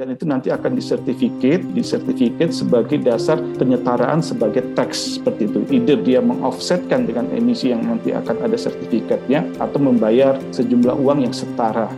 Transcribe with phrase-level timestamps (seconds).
[0.00, 5.60] dan itu nanti akan disertifikat, disertifikat sebagai dasar penyetaraan sebagai tax seperti itu.
[5.68, 11.36] Either dia mengoffsetkan dengan emisi yang nanti akan ada sertifikatnya atau membayar sejumlah uang yang
[11.36, 11.92] setara.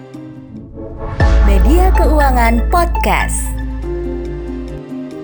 [1.46, 3.54] Media Keuangan Podcast.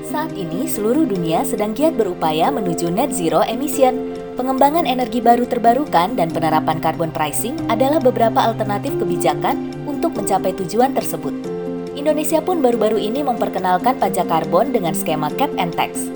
[0.06, 4.14] Saat ini seluruh dunia sedang giat berupaya menuju net zero emission.
[4.38, 10.94] Pengembangan energi baru terbarukan dan penerapan carbon pricing adalah beberapa alternatif kebijakan untuk mencapai tujuan
[10.94, 11.57] tersebut.
[11.96, 16.08] Indonesia pun baru-baru ini memperkenalkan pajak karbon dengan skema cap and tax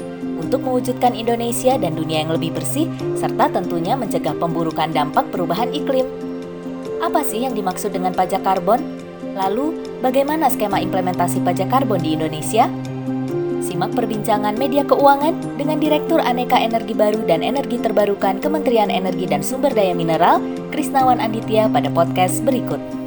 [0.42, 6.04] untuk mewujudkan Indonesia dan dunia yang lebih bersih serta tentunya mencegah pemburukan dampak perubahan iklim.
[7.00, 8.82] Apa sih yang dimaksud dengan pajak karbon?
[9.32, 12.68] Lalu, bagaimana skema implementasi pajak karbon di Indonesia?
[13.62, 19.40] Simak perbincangan media keuangan dengan Direktur Aneka Energi Baru dan Energi Terbarukan Kementerian Energi dan
[19.40, 20.42] Sumber Daya Mineral,
[20.74, 23.01] Krisnawan Anditya pada podcast berikut.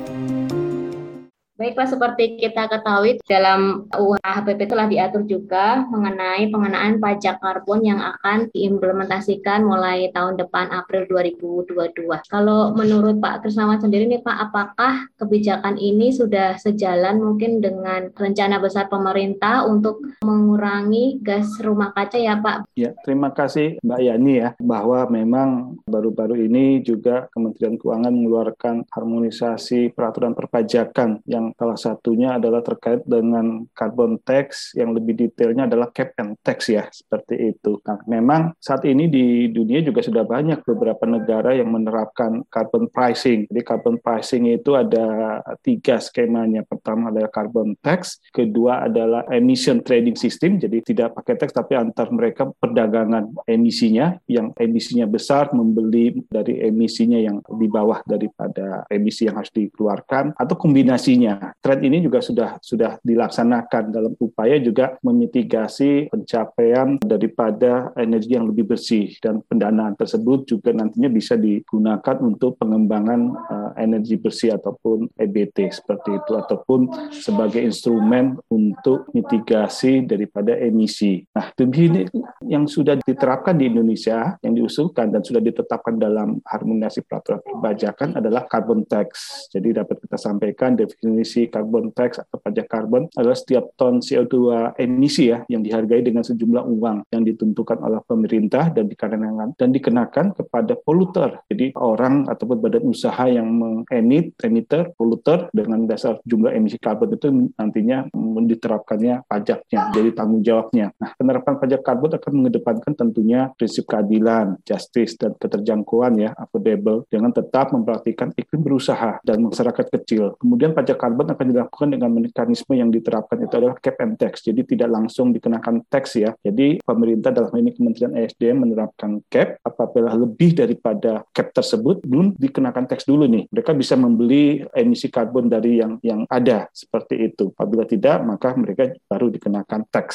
[1.55, 7.79] Baik Pak, seperti kita ketahui dalam UU HPP telah diatur juga mengenai pengenaan pajak karbon
[7.79, 12.11] yang akan diimplementasikan mulai tahun depan April 2022.
[12.27, 18.59] Kalau menurut Pak Krisnawan sendiri nih Pak, apakah kebijakan ini sudah sejalan mungkin dengan rencana
[18.59, 22.75] besar pemerintah untuk mengurangi gas rumah kaca ya Pak?
[22.75, 29.95] Ya, terima kasih Mbak Yani ya, bahwa memang baru-baru ini juga Kementerian Keuangan mengeluarkan harmonisasi
[29.95, 35.93] peraturan perpajakan yang yang salah satunya adalah terkait dengan carbon tax yang lebih detailnya adalah
[35.93, 37.77] cap and tax ya seperti itu.
[37.85, 43.45] Nah, memang saat ini di dunia juga sudah banyak beberapa negara yang menerapkan carbon pricing.
[43.51, 46.65] Jadi carbon pricing itu ada tiga skemanya.
[46.65, 52.09] Pertama adalah carbon tax, kedua adalah emission trading system, jadi tidak pakai tax tapi antar
[52.09, 59.37] mereka perdagangan emisinya yang emisinya besar membeli dari emisinya yang di bawah daripada emisi yang
[59.37, 66.07] harus dikeluarkan atau kombinasinya Nah, trend ini juga sudah sudah dilaksanakan dalam upaya juga memitigasi
[66.07, 73.21] pencapaian daripada energi yang lebih bersih dan pendanaan tersebut juga nantinya bisa digunakan untuk pengembangan
[73.51, 81.19] uh, energi bersih ataupun EBT seperti itu ataupun sebagai instrumen untuk mitigasi daripada emisi.
[81.35, 82.07] Nah, ini
[82.47, 88.47] yang sudah diterapkan di Indonesia yang diusulkan dan sudah ditetapkan dalam harmonisasi peraturan perpajakan adalah
[88.47, 89.45] carbon tax.
[89.51, 94.77] Jadi dapat kita sampaikan definisi emisi carbon tax atau pajak karbon adalah setiap ton CO2
[94.77, 100.37] emisi ya yang dihargai dengan sejumlah uang yang ditentukan oleh pemerintah dan dikenakan dan dikenakan
[100.37, 101.41] kepada poluter.
[101.49, 107.49] Jadi orang ataupun badan usaha yang mengemit emitter poluter dengan dasar jumlah emisi karbon itu
[107.57, 108.05] nantinya
[108.45, 110.93] diterapkannya pajaknya jadi tanggung jawabnya.
[111.01, 117.33] Nah, penerapan pajak karbon akan mengedepankan tentunya prinsip keadilan, justice dan keterjangkauan ya affordable dengan
[117.33, 120.35] tetap memperhatikan iklim berusaha dan masyarakat kecil.
[120.37, 124.43] Kemudian pajak karbon karbon akan dilakukan dengan mekanisme yang diterapkan itu adalah cap and tax.
[124.43, 126.35] Jadi tidak langsung dikenakan tax ya.
[126.43, 132.83] Jadi pemerintah dalam ini Kementerian ESDM menerapkan cap apabila lebih daripada cap tersebut belum dikenakan
[132.91, 133.47] tax dulu nih.
[133.47, 137.55] Mereka bisa membeli emisi karbon dari yang yang ada seperti itu.
[137.55, 140.07] Apabila tidak maka mereka baru dikenakan tax.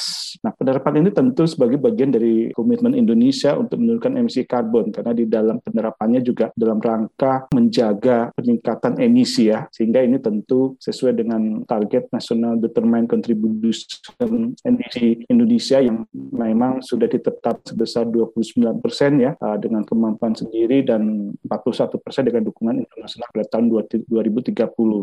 [0.44, 5.24] Nah, penerapan ini tentu sebagai bagian dari komitmen Indonesia untuk menurunkan emisi karbon karena di
[5.24, 9.64] dalam penerapannya juga dalam rangka menjaga peningkatan emisi ya.
[9.72, 17.62] Sehingga ini tentu sesuai dengan target National Determined Contribution Energy Indonesia yang memang sudah ditetap
[17.64, 23.46] sebesar 29 persen ya uh, dengan kemampuan sendiri dan 41 persen dengan dukungan internasional pada
[23.56, 23.66] tahun
[24.10, 24.54] 2030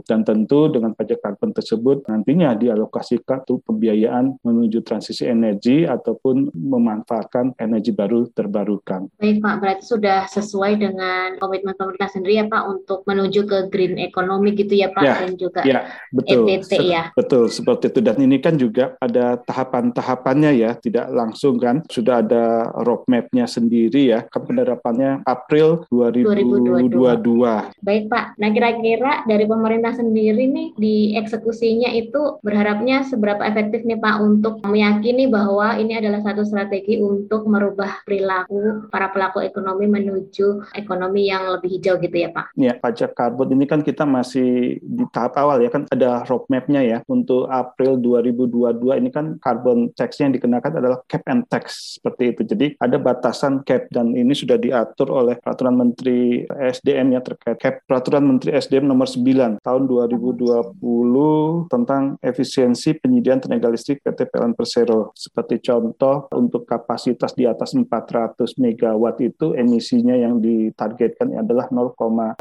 [0.05, 7.55] dan tentu dengan pajak karbon tersebut nantinya dialokasikan untuk pembiayaan menuju transisi energi ataupun memanfaatkan
[7.61, 9.07] energi baru terbarukan.
[9.21, 13.95] Baik Pak, berarti sudah sesuai dengan komitmen pemerintah sendiri ya Pak untuk menuju ke green
[14.01, 15.76] economy gitu ya Pak ya, dan juga ya,
[16.13, 16.47] betul.
[16.47, 17.03] EBT ya.
[17.13, 17.99] Betul, seperti itu.
[18.01, 21.83] Dan ini kan juga ada tahapan-tahapannya ya, tidak langsung kan.
[21.91, 26.87] Sudah ada roadmap-nya sendiri ya, kan penerapannya April 2022.
[26.87, 27.83] 2022.
[27.83, 33.99] Baik Pak, nah kira-kira dari pemerintah sendiri nih di eksekusinya itu berharapnya seberapa efektif nih
[33.99, 40.73] Pak untuk meyakini bahwa ini adalah satu strategi untuk merubah perilaku para pelaku ekonomi menuju
[40.75, 42.45] ekonomi yang lebih hijau gitu ya Pak?
[42.57, 46.81] Ya, pajak karbon ini kan kita masih di tahap awal ya ya kan ada roadmap-nya
[46.87, 52.31] ya untuk April 2022 ini kan carbon tax yang dikenakan adalah cap and tax seperti
[52.31, 52.41] itu.
[52.47, 57.83] Jadi ada batasan cap dan ini sudah diatur oleh peraturan Menteri SDM ya terkait cap
[57.83, 65.11] peraturan Menteri SDM nomor 9 tahun 2020 tentang efisiensi penyediaan tenaga listrik PT PLN Persero.
[65.11, 72.37] Seperti contoh untuk kapasitas di atas 400 megawatt itu emisinya yang ditargetkan adalah 0,9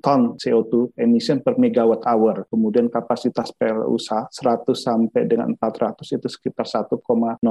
[0.00, 2.50] ton CO2 emission per megawatt hour besar.
[2.50, 4.30] Kemudian kapasitas PLU 100
[4.74, 7.42] sampai dengan 400 itu sekitar 1,01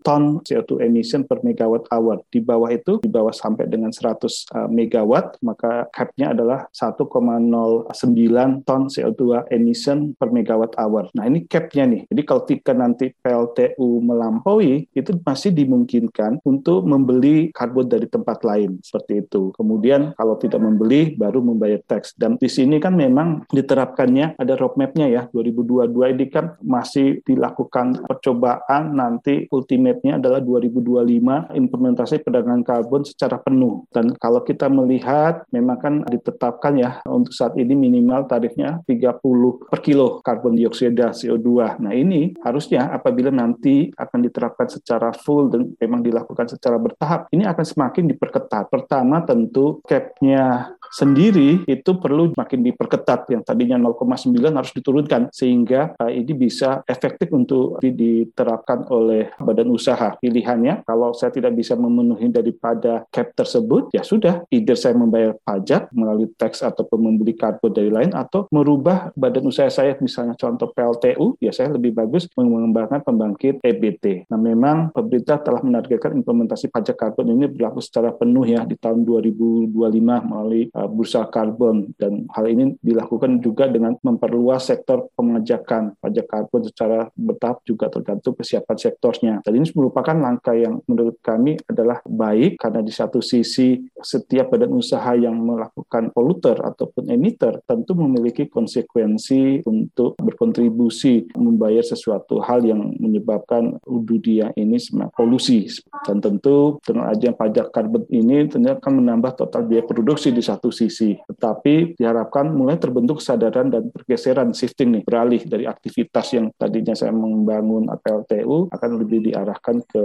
[0.00, 2.24] ton CO2 emission per megawatt hour.
[2.32, 4.24] Di bawah itu, di bawah sampai dengan 100
[4.54, 11.12] uh, megawatt, maka cap-nya adalah 1,09 ton CO2 emission per megawatt hour.
[11.12, 12.02] Nah ini cap-nya nih.
[12.08, 18.80] Jadi kalau ketika nanti PLTU melampaui, itu masih dimungkinkan untuk membeli karbon dari tempat lain
[18.80, 19.50] seperti itu.
[19.54, 22.14] Kemudian kalau tidak membeli, baru membayar tax.
[22.14, 23.48] Dan di sini kan memang
[23.98, 25.22] diterapkannya ada roadmap-nya ya.
[25.34, 33.82] 2022 ini kan masih dilakukan percobaan nanti ultimate-nya adalah 2025 implementasi perdagangan karbon secara penuh.
[33.90, 39.18] Dan kalau kita melihat memang kan ditetapkan ya untuk saat ini minimal tarifnya 30
[39.66, 41.82] per kilo karbon dioksida CO2.
[41.82, 47.42] Nah ini harusnya apabila nanti akan diterapkan secara full dan memang dilakukan secara bertahap, ini
[47.42, 48.70] akan semakin diperketat.
[48.70, 56.10] Pertama tentu cap-nya sendiri itu perlu makin diperketat yang tadinya 0,9 harus diturunkan sehingga uh,
[56.12, 60.16] ini bisa efektif untuk diterapkan oleh badan usaha.
[60.18, 65.92] Pilihannya kalau saya tidak bisa memenuhi daripada cap tersebut ya sudah either saya membayar pajak
[65.92, 71.38] melalui tax atau membeli karbon dari lain atau merubah badan usaha saya misalnya contoh PLTU
[71.38, 74.28] ya saya lebih bagus mengembangkan pembangkit EBT.
[74.30, 79.06] Nah memang pemerintah telah menargetkan implementasi pajak karbon ini berlaku secara penuh ya di tahun
[79.06, 79.70] 2025
[80.02, 87.10] melalui bursa karbon dan hal ini dilakukan juga dengan memperluas sektor pemajakan pajak karbon secara
[87.16, 89.34] bertahap juga tergantung kesiapan sektornya.
[89.42, 94.76] Dan ini merupakan langkah yang menurut kami adalah baik karena di satu sisi setiap badan
[94.76, 102.94] usaha yang melakukan poluter ataupun emitter tentu memiliki konsekuensi untuk berkontribusi membayar sesuatu hal yang
[103.00, 104.76] menyebabkan dunia ini
[105.14, 105.68] polusi
[106.06, 110.67] dan tentu dengan aja pajak karbon ini tentunya akan menambah total biaya produksi di satu
[110.68, 111.16] satu sisi.
[111.16, 117.16] Tetapi diharapkan mulai terbentuk kesadaran dan pergeseran shifting nih, beralih dari aktivitas yang tadinya saya
[117.16, 120.04] membangun APLTU akan lebih diarahkan ke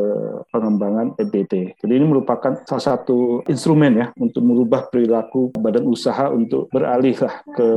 [0.56, 1.76] pengembangan EBT.
[1.84, 7.44] Jadi ini merupakan salah satu instrumen ya untuk merubah perilaku badan usaha untuk beralih lah
[7.52, 7.68] ke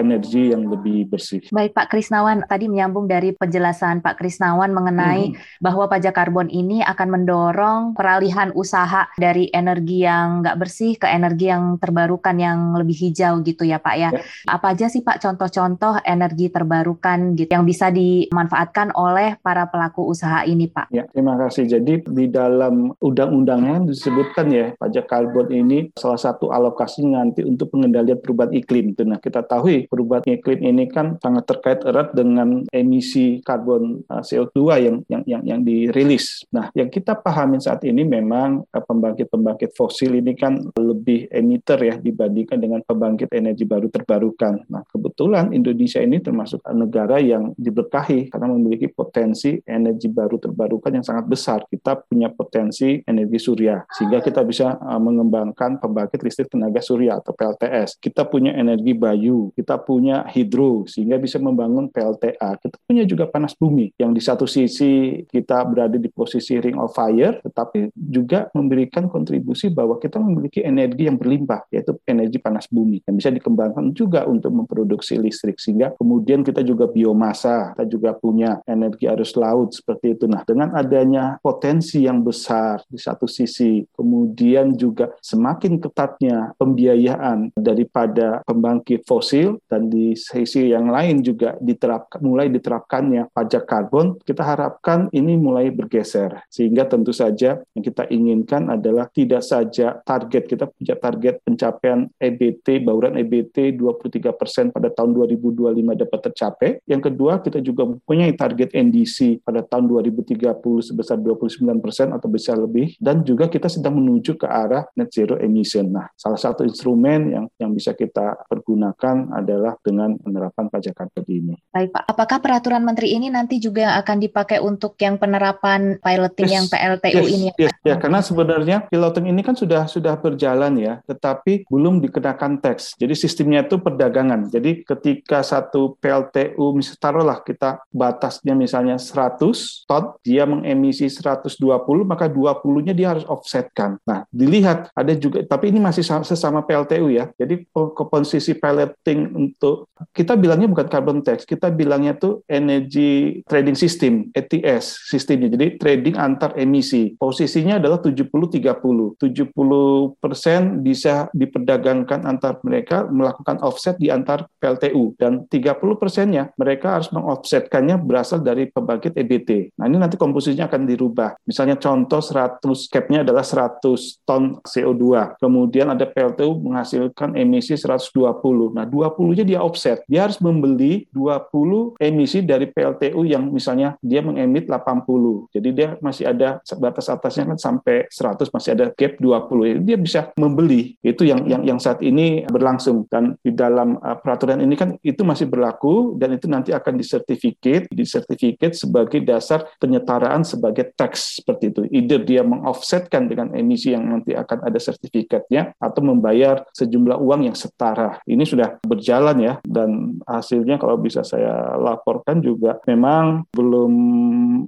[0.00, 1.44] energi yang lebih bersih.
[1.52, 5.60] Baik Pak Krisnawan, tadi menyambung dari penjelasan Pak Krisnawan mengenai hmm.
[5.60, 11.50] bahwa pajak karbon ini akan mendorong peralihan usaha dari energi yang nggak bersih ke energi
[11.50, 14.10] yang terbarukan terbarukan yang lebih hijau gitu ya Pak ya.
[14.14, 14.22] ya.
[14.46, 20.46] Apa aja sih Pak contoh-contoh energi terbarukan gitu yang bisa dimanfaatkan oleh para pelaku usaha
[20.46, 20.94] ini Pak?
[20.94, 21.66] Ya, terima kasih.
[21.66, 28.18] Jadi di dalam undang-undangnya disebutkan ya pajak karbon ini salah satu alokasi nanti untuk pengendalian
[28.22, 28.94] perubahan iklim.
[29.02, 34.58] Nah kita tahu perubahan iklim ini kan sangat terkait erat dengan emisi karbon uh, CO2
[34.78, 36.46] yang yang yang, yang dirilis.
[36.54, 41.94] Nah yang kita pahami saat ini memang uh, pembangkit-pembangkit fosil ini kan lebih emitter ya
[41.96, 44.68] di dibandingkan dengan pembangkit energi baru terbarukan.
[44.68, 51.06] Nah, kebetulan Indonesia ini termasuk negara yang diberkahi karena memiliki potensi energi baru terbarukan yang
[51.08, 51.64] sangat besar.
[51.64, 57.32] Kita punya potensi energi surya, sehingga kita bisa uh, mengembangkan pembangkit listrik tenaga surya atau
[57.32, 57.96] PLTS.
[57.96, 62.60] Kita punya energi bayu, kita punya hidro, sehingga bisa membangun PLTA.
[62.60, 66.92] Kita punya juga panas bumi, yang di satu sisi kita berada di posisi ring of
[66.92, 73.02] fire, tetapi juga memberikan kontribusi bahwa kita memiliki energi yang berlimpah, yaitu energi panas bumi
[73.06, 78.60] yang bisa dikembangkan juga untuk memproduksi listrik sehingga kemudian kita juga biomasa, kita juga punya
[78.66, 80.24] energi arus laut seperti itu.
[80.26, 88.42] Nah, dengan adanya potensi yang besar di satu sisi, kemudian juga semakin ketatnya pembiayaan daripada
[88.44, 95.08] pembangkit fosil dan di sisi yang lain juga diterapkan mulai diterapkannya pajak karbon, kita harapkan
[95.14, 100.94] ini mulai bergeser sehingga tentu saja yang kita inginkan adalah tidak saja target kita punya
[100.96, 106.70] target pencapaian EBT, bauran EBT 23 persen pada tahun 2025 dapat tercapai.
[106.88, 112.54] Yang kedua, kita juga mempunyai target NDC pada tahun 2030 sebesar 29 persen atau bisa
[112.54, 112.94] lebih.
[113.02, 115.90] Dan juga kita sedang menuju ke arah net zero emission.
[115.90, 121.54] Nah, salah satu instrumen yang yang bisa kita pergunakan adalah dengan penerapan pajak karbon ini.
[121.74, 126.54] Baik Pak, apakah peraturan Menteri ini nanti juga akan dipakai untuk yang penerapan piloting yes,
[126.54, 127.48] yang PLTU yes, ini?
[127.58, 132.62] Yes, ya, karena sebenarnya piloting ini kan sudah sudah berjalan ya, tetapi belum belum dikenakan
[132.62, 132.94] teks.
[132.94, 134.46] Jadi sistemnya itu perdagangan.
[134.46, 141.58] Jadi ketika satu PLTU, misalnya taruhlah kita batasnya misalnya 100 ton, dia mengemisi 120,
[142.06, 143.98] maka 20-nya dia harus offsetkan.
[144.06, 147.26] Nah, dilihat ada juga, tapi ini masih sesama PLTU ya.
[147.34, 154.30] Jadi komposisi piloting untuk, kita bilangnya bukan carbon tax, kita bilangnya tuh energy trading system,
[154.30, 155.50] ETS sistemnya.
[155.50, 157.18] Jadi trading antar emisi.
[157.18, 159.18] Posisinya adalah 70-30.
[159.18, 166.52] 70 persen bisa diperdagangkan memperdagangkan antar mereka melakukan offset di antar PLTU dan 30 persennya
[166.60, 169.74] mereka harus mengoffsetkannya berasal dari pembangkit EBT.
[169.80, 171.40] Nah ini nanti komposisinya akan dirubah.
[171.48, 172.60] Misalnya contoh 100
[172.92, 175.36] capnya adalah 100 ton CO2.
[175.40, 178.76] Kemudian ada PLTU menghasilkan emisi 120.
[178.76, 180.04] Nah 20-nya dia offset.
[180.04, 185.48] Dia harus membeli 20 emisi dari PLTU yang misalnya dia mengemit 80.
[185.56, 189.72] Jadi dia masih ada batas atasnya kan sampai 100 masih ada gap 20.
[189.80, 191.00] Jadi dia bisa membeli.
[191.00, 195.22] Itu yang yang yang saat ini berlangsung dan di dalam uh, peraturan ini kan itu
[195.22, 201.80] masih berlaku dan itu nanti akan disertifikat, disertifikat sebagai dasar penyetaraan sebagai tax seperti itu.
[201.94, 207.56] Either dia mengoffsetkan dengan emisi yang nanti akan ada sertifikatnya atau membayar sejumlah uang yang
[207.56, 208.18] setara.
[208.26, 213.92] Ini sudah berjalan ya dan hasilnya kalau bisa saya laporkan juga memang belum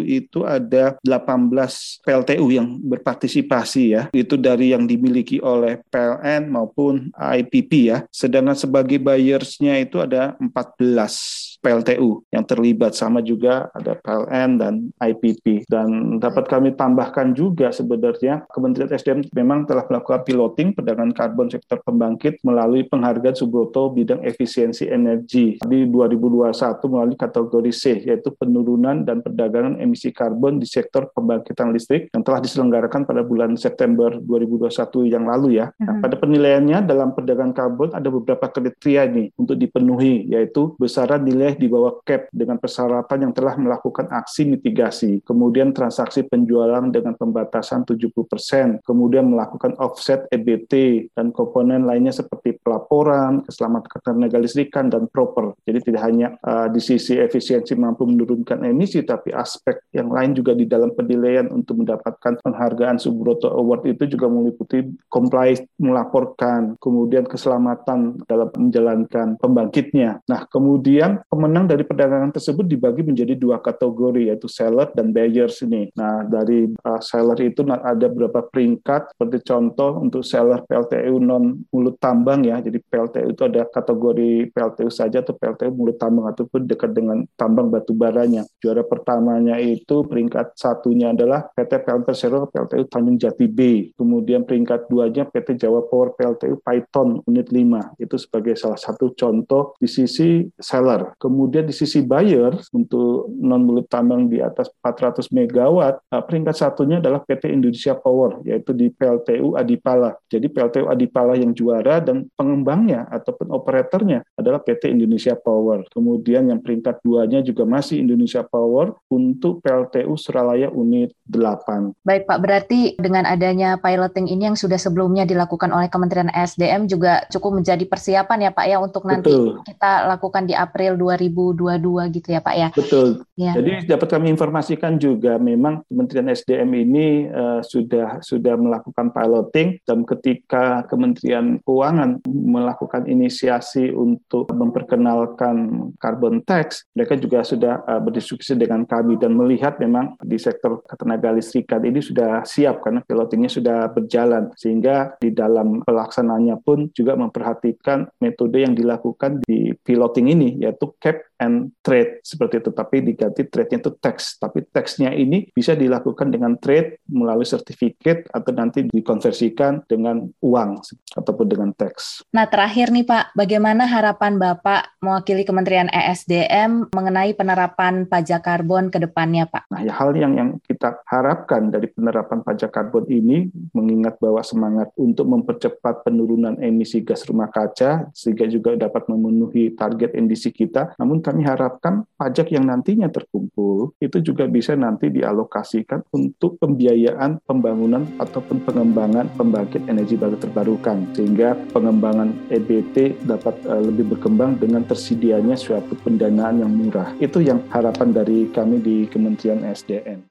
[0.03, 4.09] itu ada 18 PLTU yang berpartisipasi ya.
[4.11, 7.97] Itu dari yang dimiliki oleh PLN maupun IPP ya.
[8.09, 10.47] Sedangkan sebagai buyersnya itu ada 14
[10.95, 17.73] las PLTU yang terlibat sama juga ada PLN dan IPP dan dapat kami tambahkan juga
[17.73, 24.23] sebenarnya Kementerian SDM memang telah melakukan piloting perdagangan karbon sektor pembangkit melalui penghargaan Subroto bidang
[24.23, 26.53] efisiensi energi di 2021
[26.89, 32.41] melalui kategori C yaitu penurunan dan perdagangan emisi karbon di sektor pembangkitan listrik yang telah
[32.41, 35.71] diselenggarakan pada bulan September 2021 yang lalu ya.
[35.79, 36.01] Nah, mhm.
[36.03, 41.55] pada penilaiannya dalam perdagangan karbon ada beberapa kriteria ini untuk dipenuhi yaitu besaran nilai boleh
[41.55, 41.67] di
[42.03, 49.31] cap dengan persyaratan yang telah melakukan aksi mitigasi, kemudian transaksi penjualan dengan pembatasan 70%, kemudian
[49.31, 55.55] melakukan offset EBT dan komponen lainnya seperti pelaporan, keselamatan ketenaga listrikan dan proper.
[55.63, 60.51] Jadi tidak hanya uh, di sisi efisiensi mampu menurunkan emisi, tapi aspek yang lain juga
[60.51, 68.19] di dalam penilaian untuk mendapatkan penghargaan Subroto Award itu juga meliputi comply melaporkan, kemudian keselamatan
[68.25, 70.25] dalam menjalankan pembangkitnya.
[70.27, 75.93] Nah, kemudian pemenang dari perdagangan tersebut dibagi menjadi dua kategori yaitu seller dan buyers ini.
[75.93, 82.01] Nah, dari uh, seller itu ada beberapa peringkat seperti contoh untuk seller PLTU non mulut
[82.01, 82.57] tambang ya.
[82.57, 87.69] Jadi PLTU itu ada kategori PLTU saja atau PLTU mulut tambang ataupun dekat dengan tambang
[87.69, 88.49] batu baranya.
[88.57, 93.93] Juara pertamanya itu peringkat satunya adalah PT PLN Persero PLTU Tanjung Jati B.
[93.93, 98.01] Kemudian peringkat duanya PT Jawa Power PLTU Python Unit 5.
[98.01, 101.13] Itu sebagai salah satu contoh di sisi seller.
[101.27, 107.03] Kemudian di sisi buyer untuk non mulut tambang di atas 400 megawatt, uh, peringkat satunya
[107.03, 110.15] adalah PT Indonesia Power, yaitu di PLTU Adipala.
[110.31, 115.83] Jadi PLTU Adipala yang juara dan pengembangnya ataupun operatornya adalah PT Indonesia Power.
[115.91, 121.91] Kemudian yang peringkat duanya juga masih Indonesia Power untuk PLTU Suralaya Unit 8.
[122.07, 127.27] Baik Pak, berarti dengan adanya piloting ini yang sudah sebelumnya dilakukan oleh Kementerian SDM juga
[127.27, 129.59] cukup menjadi persiapan ya Pak ya untuk nanti Betul.
[129.67, 132.69] kita lakukan di April 2020 2022 gitu ya Pak ya.
[132.71, 133.07] Betul.
[133.33, 133.53] Ya.
[133.57, 140.05] Jadi dapat kami informasikan juga memang Kementerian SDM ini uh, sudah sudah melakukan piloting dan
[140.05, 148.85] ketika Kementerian Keuangan melakukan inisiasi untuk memperkenalkan carbon tax, mereka juga sudah uh, berdiskusi dengan
[148.85, 154.49] kami dan melihat memang di sektor ketenaga listrikan ini sudah siap karena pilotingnya sudah berjalan
[154.57, 161.23] sehingga di dalam pelaksananya pun juga memperhatikan metode yang dilakukan di piloting ini yaitu cap
[161.39, 166.59] and trade seperti itu tapi diganti trade-nya itu tax tapi tax-nya ini bisa dilakukan dengan
[166.59, 170.83] trade melalui sertifikat atau nanti dikonversikan dengan uang
[171.15, 172.25] ataupun dengan tax.
[172.33, 178.99] Nah terakhir nih Pak, bagaimana harapan Bapak mewakili Kementerian ESDM mengenai penerapan pajak karbon ke
[178.99, 179.69] depannya Pak?
[179.71, 184.91] Nah ya, hal yang yang kita harapkan dari penerapan pajak karbon ini mengingat bahwa semangat
[184.97, 191.21] untuk mempercepat penurunan emisi gas rumah kaca sehingga juga dapat memenuhi target emisi kita namun
[191.21, 198.65] kami harapkan pajak yang nantinya terkumpul itu juga bisa nanti dialokasikan untuk pembiayaan pembangunan ataupun
[198.65, 205.93] pengembangan pembangkit energi baru terbarukan sehingga pengembangan EBT dapat uh, lebih berkembang dengan tersedianya suatu
[206.01, 207.13] pendanaan yang murah.
[207.21, 210.25] Itu yang harapan dari kami di Kementerian SDM.